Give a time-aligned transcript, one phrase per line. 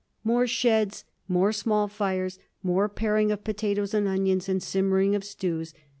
[0.23, 5.75] More sheds, more small fires, more paring of potatoes and onions and simmering of stews.